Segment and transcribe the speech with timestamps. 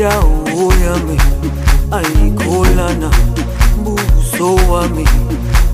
[0.00, 1.16] dawo yami
[1.98, 3.08] ayikholana
[3.84, 5.04] buso wami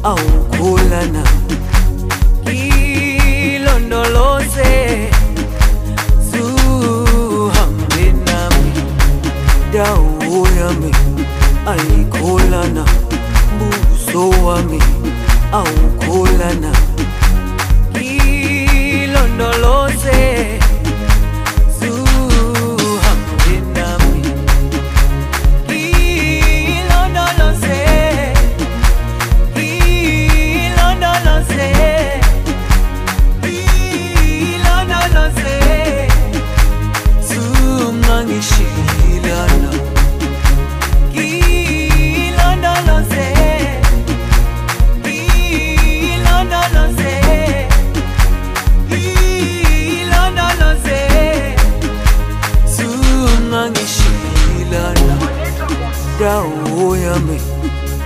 [0.03, 1.23] awukholana
[3.47, 4.73] ilondoloze
[6.31, 8.73] zuhambe nami
[9.73, 10.91] dawo yami
[11.73, 12.85] ayikholana
[13.59, 14.81] buso wami
[15.53, 16.71] awukholana